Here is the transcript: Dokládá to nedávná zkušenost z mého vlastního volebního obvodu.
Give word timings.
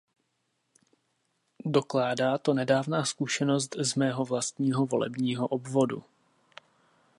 Dokládá 1.65 2.37
to 2.37 2.53
nedávná 2.53 3.05
zkušenost 3.05 3.75
z 3.79 3.95
mého 3.95 4.25
vlastního 4.25 4.85
volebního 4.85 5.47
obvodu. 5.47 6.03